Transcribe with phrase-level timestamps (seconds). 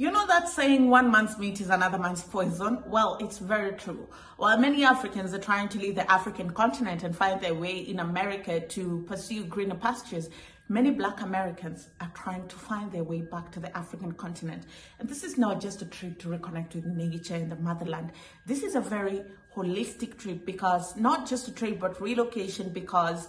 [0.00, 2.82] You know that saying one man's meat is another man's poison?
[2.86, 4.08] Well, it's very true.
[4.38, 8.00] While many Africans are trying to leave the African continent and find their way in
[8.00, 10.30] America to pursue greener pastures,
[10.70, 14.62] many black Americans are trying to find their way back to the African continent.
[15.00, 18.12] And this is not just a trip to reconnect with nature and the motherland.
[18.46, 19.22] This is a very
[19.54, 23.28] holistic trip because not just a trip, but relocation because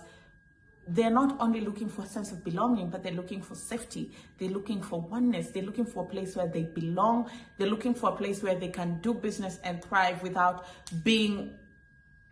[0.88, 4.12] they're not only looking for a sense of belonging, but they're looking for safety.
[4.38, 5.50] They're looking for oneness.
[5.50, 7.30] They're looking for a place where they belong.
[7.58, 10.66] They're looking for a place where they can do business and thrive without
[11.04, 11.58] being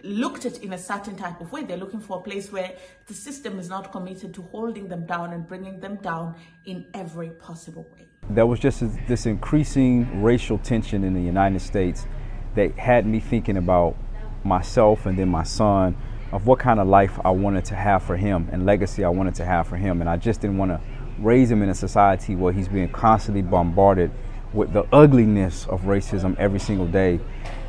[0.03, 1.63] looked at in a certain type of way.
[1.63, 2.73] They're looking for a place where
[3.05, 6.35] the system is not committed to holding them down and bringing them down
[6.65, 8.07] in every possible way.
[8.29, 12.07] There was just this increasing racial tension in the United States
[12.55, 13.95] that had me thinking about
[14.43, 15.95] myself and then my son
[16.31, 19.35] of what kind of life I wanted to have for him and legacy I wanted
[19.35, 20.01] to have for him.
[20.01, 20.81] And I just didn't want to
[21.19, 24.11] raise him in a society where he's being constantly bombarded
[24.53, 27.19] with the ugliness of racism every single day.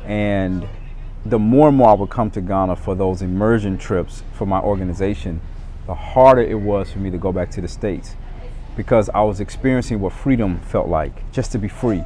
[0.05, 0.67] And
[1.25, 4.59] the more and more I would come to Ghana for those immersion trips for my
[4.59, 5.41] organization,
[5.87, 8.15] the harder it was for me to go back to the States
[8.75, 12.03] because I was experiencing what freedom felt like, just to be free.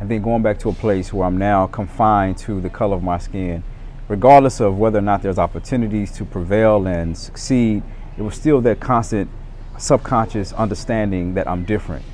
[0.00, 3.02] And then going back to a place where I'm now confined to the color of
[3.02, 3.62] my skin
[4.08, 7.82] regardless of whether or not there's opportunities to prevail and succeed,
[8.16, 9.30] it was still that constant
[9.76, 12.04] subconscious understanding that I'm different.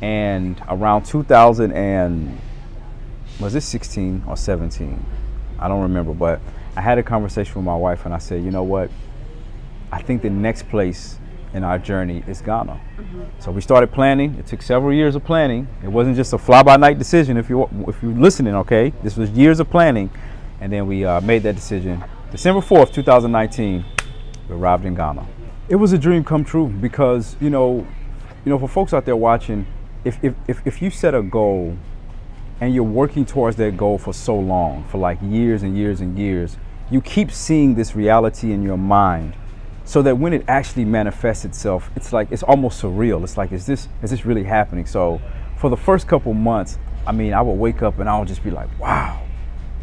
[0.00, 2.38] And around 2000 and
[3.40, 5.04] was it 16 or 17?
[5.58, 6.40] I don't remember, but
[6.76, 8.90] I had a conversation with my wife and I said, you know what?
[9.90, 11.18] I think the next place
[11.54, 12.78] in our journey is Ghana.
[12.98, 13.22] Mm-hmm.
[13.40, 14.34] So we started planning.
[14.34, 15.66] It took several years of planning.
[15.82, 17.36] It wasn't just a fly-by-night decision.
[17.38, 20.10] If you if you're listening, okay, this was years of planning
[20.60, 22.02] and then we uh, made that decision.
[22.30, 23.84] December 4th, 2019,
[24.48, 25.26] we arrived in Ghana.
[25.68, 27.86] It was a dream come true because, you know,
[28.44, 29.66] you know, for folks out there watching,
[30.04, 31.76] if, if, if, if you set a goal
[32.60, 36.18] and you're working towards that goal for so long, for like years and years and
[36.18, 36.56] years,
[36.90, 39.34] you keep seeing this reality in your mind
[39.84, 43.22] so that when it actually manifests itself, it's like it's almost surreal.
[43.24, 44.86] It's like, is this is this really happening?
[44.86, 45.20] So
[45.56, 48.44] for the first couple months, I mean, I would wake up and I would just
[48.44, 49.17] be like, wow,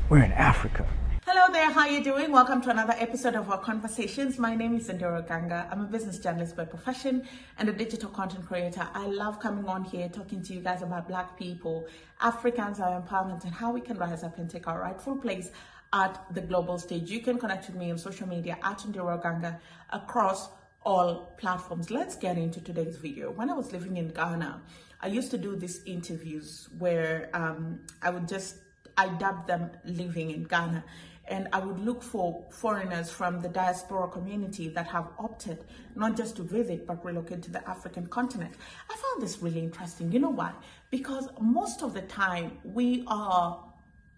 [0.10, 0.86] we're in Africa.
[1.26, 2.32] Hello there, how are you doing?
[2.32, 4.38] Welcome to another episode of our conversations.
[4.38, 5.68] My name is Ondiro Oganga.
[5.72, 7.28] I'm a business journalist by profession
[7.58, 8.88] and a digital content creator.
[8.94, 11.88] I love coming on here talking to you guys about black people,
[12.22, 15.50] Africans, our empowerment and how we can rise up and take our rightful place
[15.92, 17.10] at the global stage.
[17.10, 19.58] You can connect with me on social media at Ondiro Oganga
[19.90, 20.50] across
[20.84, 21.90] all platforms.
[21.90, 23.32] Let's get into today's video.
[23.32, 24.62] When I was living in Ghana,
[25.02, 28.58] I used to do these interviews where um, I would just
[28.98, 30.84] I dubbed them living in Ghana.
[31.28, 35.64] And I would look for foreigners from the diaspora community that have opted
[35.96, 38.54] not just to visit, but relocate to the African continent.
[38.90, 40.12] I found this really interesting.
[40.12, 40.52] You know why?
[40.92, 43.60] Because most of the time we are,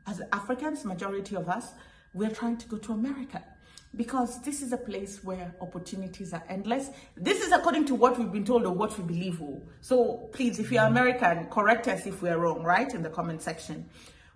[0.05, 1.71] as Africans, majority of us,
[2.13, 3.41] we're trying to go to America
[3.95, 6.89] because this is a place where opportunities are endless.
[7.15, 9.41] This is according to what we've been told or what we believe.
[9.81, 10.97] So please, if you're mm-hmm.
[10.97, 12.94] American, correct us if we're wrong, right?
[12.94, 13.89] In the comment section.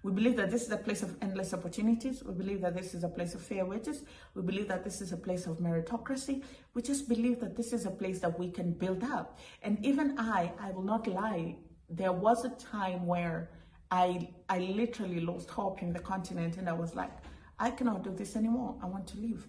[0.04, 2.24] We believe that this is a place of endless opportunities.
[2.24, 4.04] We believe that this is a place of fair wages.
[4.34, 6.44] We believe that this is a place of meritocracy.
[6.74, 9.38] We just believe that this is a place that we can build up.
[9.62, 11.58] And even I, I will not lie,
[11.90, 13.52] there was a time where
[13.92, 17.12] I, I literally lost hope in the continent and I was like,
[17.60, 18.78] I cannot do this anymore.
[18.82, 19.46] I want to leave.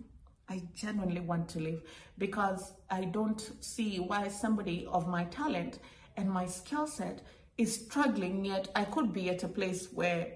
[0.50, 1.82] I genuinely want to leave
[2.18, 5.78] because I don't see why somebody of my talent
[6.18, 7.22] and my skill set
[7.56, 10.32] is struggling yet I could be at a place where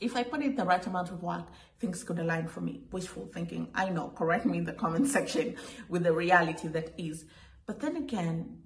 [0.00, 1.46] if I put in the right amount of work,
[1.78, 2.82] things could align for me.
[2.90, 5.56] Wishful thinking, I know, correct me in the comment section
[5.88, 7.24] with the reality that is.
[7.66, 8.58] But then again,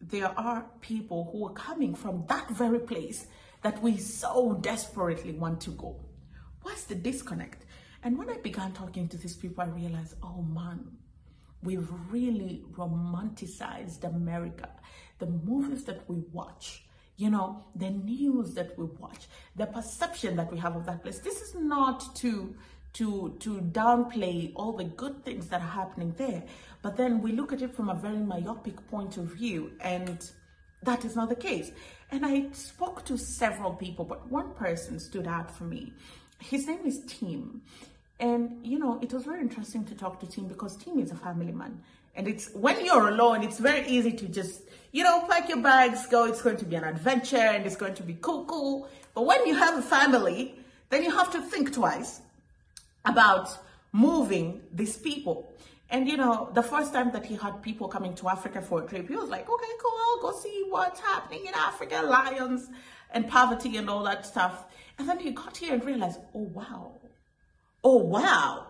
[0.00, 3.26] there are people who are coming from that very place
[3.62, 6.00] that we so desperately want to go.
[6.62, 7.64] What's the disconnect?
[8.02, 10.96] And when I began talking to these people, I realized, oh man,
[11.62, 14.68] we've really romanticized America.
[15.18, 16.84] The movies that we watch,
[17.16, 21.18] you know, the news that we watch, the perception that we have of that place.
[21.18, 22.54] This is not to
[22.94, 26.42] to to downplay all the good things that are happening there,
[26.82, 30.30] but then we look at it from a very myopic point of view, and
[30.82, 31.70] that is not the case.
[32.10, 35.92] And I spoke to several people, but one person stood out for me.
[36.38, 37.62] His name is Tim.
[38.20, 41.16] And you know, it was very interesting to talk to Tim because Tim is a
[41.16, 41.82] family man.
[42.14, 44.62] And it's when you're alone, it's very easy to just,
[44.92, 46.24] you know, pack your bags, go.
[46.26, 48.88] It's going to be an adventure and it's going to be cool, cool.
[49.14, 50.54] But when you have a family,
[50.90, 52.20] then you have to think twice
[53.04, 53.48] about
[53.92, 55.52] moving these people.
[55.90, 58.86] And you know, the first time that he had people coming to Africa for a
[58.86, 62.68] trip, he was like, okay, cool, I'll go see what's happening in Africa, lions,
[63.10, 64.64] and poverty and all that stuff.
[64.98, 67.00] And then he got here and realized, oh wow,
[67.84, 68.68] oh wow,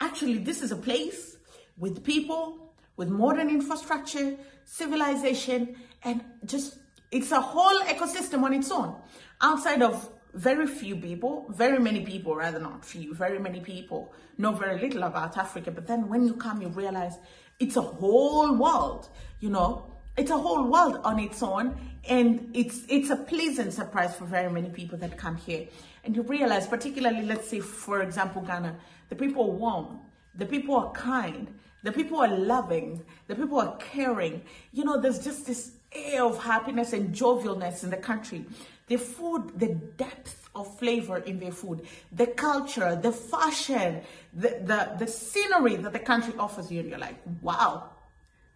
[0.00, 1.36] actually this is a place
[1.78, 6.78] with people, with modern infrastructure, civilization, and just
[7.10, 8.96] it's a whole ecosystem on its own.
[9.40, 14.52] Outside of very few people, very many people, rather not few, very many people know
[14.52, 15.70] very little about Africa.
[15.70, 17.18] But then when you come, you realize
[17.60, 19.08] it's a whole world,
[19.40, 21.78] you know, it's a whole world on its own.
[22.08, 25.68] And it's, it's a pleasant surprise for very many people that come here.
[26.04, 28.76] And you realize, particularly, let's say, for example, Ghana,
[29.08, 30.00] the people are warm,
[30.34, 31.48] the people are kind,
[31.82, 34.42] the people are loving, the people are caring.
[34.72, 38.44] You know, there's just this air of happiness and jovialness in the country.
[38.88, 44.02] The food, the depth of flavor in their food, the culture, the fashion,
[44.34, 47.90] the, the, the scenery that the country offers you, and you're like, wow,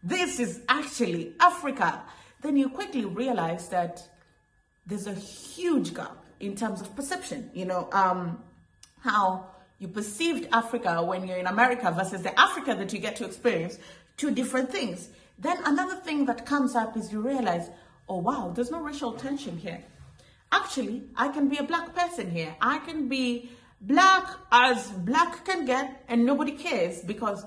[0.03, 2.03] this is actually Africa.
[2.43, 4.03] Then you quickly realize that
[4.87, 8.43] there's a huge gap in terms of perception, you know, um,
[9.01, 13.25] how you perceived Africa when you're in America versus the Africa that you get to
[13.25, 13.79] experience,
[14.17, 15.11] two different things.
[15.39, 17.69] Then another thing that comes up is you realize,
[18.09, 19.83] oh wow, there's no racial tension here.
[20.51, 22.57] Actually, I can be a black person here.
[22.61, 23.51] I can be
[23.81, 27.45] black as black can get and nobody cares because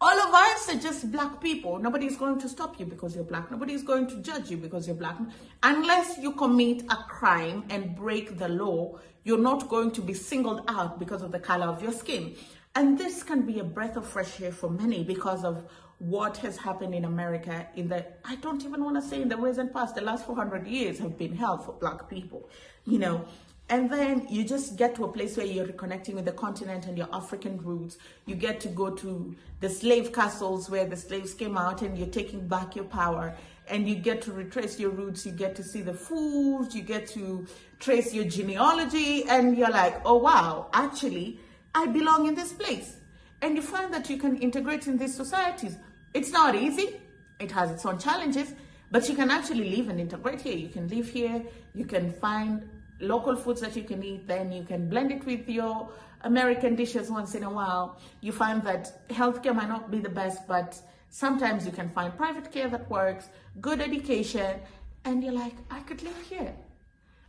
[0.00, 1.78] all of us are just black people.
[1.78, 3.50] Nobody's going to stop you because you're black.
[3.50, 5.16] Nobody's going to judge you because you're black.
[5.62, 10.62] Unless you commit a crime and break the law, you're not going to be singled
[10.68, 12.36] out because of the color of your skin.
[12.76, 15.64] And this can be a breath of fresh air for many because of
[15.98, 19.36] what has happened in America in the, I don't even want to say in the
[19.36, 22.48] recent past, the last 400 years have been hell for black people,
[22.84, 23.24] you know.
[23.70, 26.96] And then you just get to a place where you're reconnecting with the continent and
[26.96, 27.98] your African roots.
[28.24, 32.06] You get to go to the slave castles where the slaves came out and you're
[32.06, 33.36] taking back your power.
[33.68, 35.26] And you get to retrace your roots.
[35.26, 36.74] You get to see the foods.
[36.74, 37.46] You get to
[37.78, 39.24] trace your genealogy.
[39.28, 41.38] And you're like, oh, wow, actually,
[41.74, 42.96] I belong in this place.
[43.42, 45.76] And you find that you can integrate in these societies.
[46.14, 47.00] It's not easy.
[47.38, 48.54] It has its own challenges.
[48.90, 50.56] But you can actually live and integrate here.
[50.56, 51.42] You can live here.
[51.74, 52.66] You can find
[53.00, 55.88] local foods that you can eat, then you can blend it with your
[56.22, 57.98] American dishes once in a while.
[58.20, 60.80] You find that healthcare might not be the best, but
[61.10, 63.28] sometimes you can find private care that works,
[63.60, 64.60] good education,
[65.04, 66.54] and you're like, I could live here.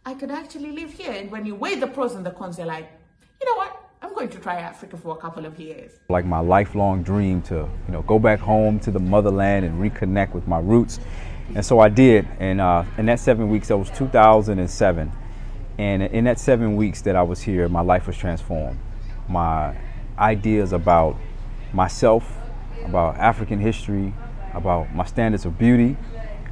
[0.05, 1.11] I could actually live here.
[1.11, 2.89] And when you weigh the pros and the cons, you're like,
[3.39, 3.89] you know what?
[4.01, 5.99] I'm going to try Africa for a couple of years.
[6.09, 10.33] Like my lifelong dream to, you know, go back home to the motherland and reconnect
[10.33, 10.99] with my roots.
[11.53, 12.27] And so I did.
[12.39, 15.11] And uh, in that seven weeks, that was 2007.
[15.79, 18.77] And in that seven weeks that I was here, my life was transformed.
[19.29, 19.77] My
[20.17, 21.15] ideas about
[21.71, 22.37] myself,
[22.83, 24.13] about African history,
[24.53, 25.95] about my standards of beauty,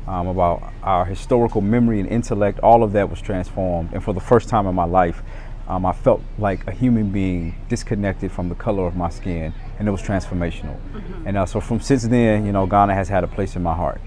[0.07, 3.89] um, about our historical memory and intellect, all of that was transformed.
[3.91, 5.21] And for the first time in my life,
[5.67, 9.89] um, I felt like a human being disconnected from the color of my skin, and
[9.89, 10.79] it was transformational.
[10.93, 11.27] Mm-hmm.
[11.27, 13.75] And uh, so from since then, you know, Ghana has had a place in my
[13.75, 13.99] heart.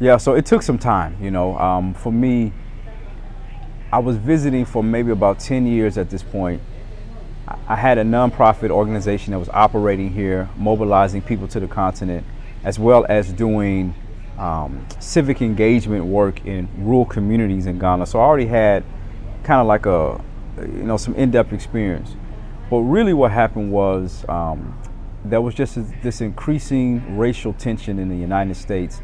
[0.00, 1.56] Yeah, so it took some time, you know.
[1.58, 2.52] Um, for me,
[3.94, 6.60] I was visiting for maybe about 10 years at this point.
[7.68, 12.26] I had a nonprofit organization that was operating here, mobilizing people to the continent,
[12.64, 13.94] as well as doing
[14.36, 18.06] um, civic engagement work in rural communities in Ghana.
[18.06, 18.82] So I already had
[19.44, 20.20] kind of like a,
[20.58, 22.16] you know, some in-depth experience.
[22.70, 24.76] But really what happened was um,
[25.24, 29.00] there was just this increasing racial tension in the United States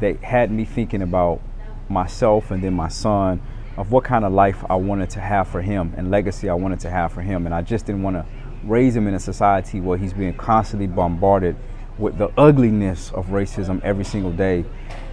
[0.00, 1.40] that had me thinking about
[1.88, 3.40] myself and then my son
[3.76, 6.80] of what kind of life I wanted to have for him and legacy I wanted
[6.80, 7.46] to have for him.
[7.46, 8.26] And I just didn't want to
[8.64, 11.56] raise him in a society where he's being constantly bombarded
[11.98, 14.64] with the ugliness of racism every single day.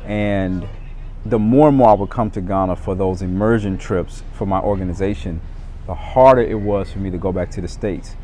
[0.05, 0.67] And
[1.25, 4.59] the more and more I would come to Ghana for those immersion trips for my
[4.59, 5.41] organization,
[5.87, 8.15] the harder it was for me to go back to the States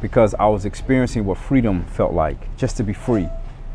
[0.00, 3.28] because I was experiencing what freedom felt like, just to be free.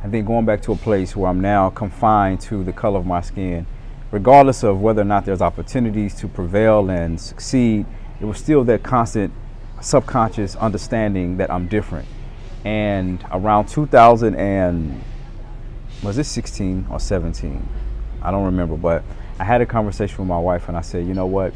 [0.03, 3.05] And then going back to a place where I'm now confined to the color of
[3.05, 3.65] my skin
[4.11, 7.85] regardless of whether or not there's opportunities to prevail and succeed,
[8.19, 9.33] it was still that constant
[9.79, 12.07] subconscious understanding that I'm different.
[12.63, 15.01] And around 2000 and
[16.03, 17.67] was it 16 or 17?
[18.21, 19.03] I don't remember, but
[19.39, 21.53] I had a conversation with my wife and I said, you know what?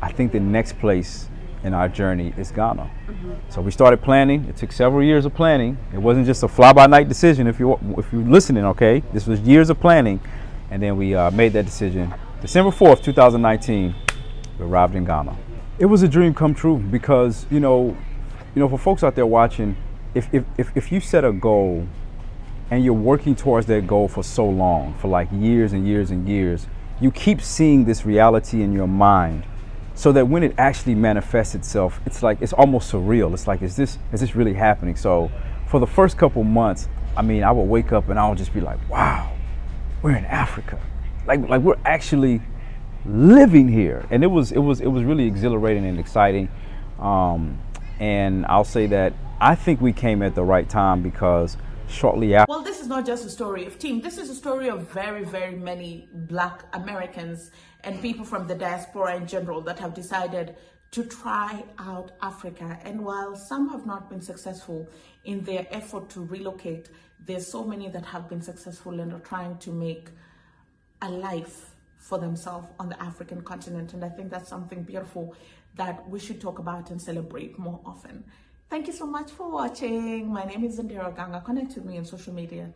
[0.00, 1.28] I think the next place
[1.64, 2.88] in our journey is Ghana.
[3.08, 3.32] Mm-hmm.
[3.50, 4.44] So we started planning.
[4.44, 5.76] It took several years of planning.
[5.92, 7.46] It wasn't just a fly-by-night decision.
[7.48, 10.20] If you if you're listening, okay, this was years of planning
[10.70, 12.12] and then we uh, made that decision.
[12.40, 13.94] December 4th, 2019,
[14.58, 15.36] we arrived in Ghana.
[15.78, 17.96] It was a dream come true because, you know,
[18.54, 19.76] you know, for folks out there watching,
[20.14, 21.86] if, if, if, if you set a goal
[22.70, 26.28] and you're working towards that goal for so long, for like years and years and
[26.28, 26.66] years,
[27.00, 29.44] you keep seeing this reality in your mind
[29.94, 33.32] so that when it actually manifests itself, it's like it's almost surreal.
[33.34, 34.96] It's like, is this is this really happening?
[34.96, 35.30] So
[35.66, 38.54] for the first couple months, I mean, I would wake up and I would just
[38.54, 39.27] be like, wow,
[40.02, 40.80] we're in Africa.
[41.26, 42.40] Like like we're actually
[43.04, 44.04] living here.
[44.10, 46.48] And it was it was it was really exhilarating and exciting.
[46.98, 47.60] Um,
[48.00, 51.56] and I'll say that I think we came at the right time because
[51.88, 52.50] shortly after.
[52.50, 54.00] Well, this is not just a story of Tim.
[54.00, 57.50] This is a story of very, very many Black Americans
[57.84, 60.56] and people from the diaspora in general that have decided
[60.90, 62.78] to try out Africa.
[62.82, 64.90] And while some have not been successful
[65.24, 66.88] in their effort to relocate,
[67.26, 70.08] there's so many that have been successful and are trying to make
[71.02, 73.92] a life for themselves on the African continent.
[73.92, 75.34] And I think that's something beautiful
[75.76, 78.24] that we should talk about and celebrate more often.
[78.70, 80.32] Thank you so much for watching.
[80.32, 81.44] My name is Ondiro Oganga.
[81.44, 82.70] Connect with me on social media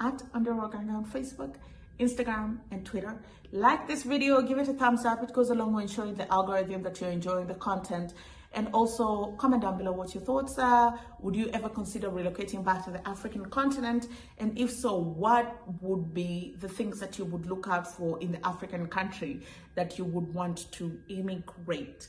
[0.00, 1.54] at Ondiro Oganga on Facebook,
[1.98, 3.18] Instagram, and Twitter.
[3.50, 5.22] Like this video, give it a thumbs up.
[5.22, 8.12] It goes a long way in showing the algorithm that you're enjoying the content.
[8.52, 10.98] And also comment down below what your thoughts are.
[11.20, 14.08] Would you ever consider relocating back to the African continent?
[14.38, 18.32] And if so, what would be the things that you would look out for in
[18.32, 19.42] the African country
[19.74, 22.08] that you would want to immigrate?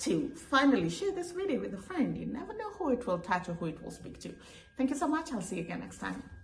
[0.00, 2.16] to finally share this video with a friend.
[2.16, 4.34] You never know who it will touch or who it will speak to.
[4.76, 5.30] Thank you so much.
[5.30, 6.39] I'll see you again next time.